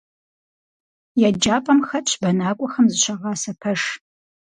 [1.27, 3.81] ЕджапӀэм хэтщ бэнакӀуэхэм зыщагъасэ пэш.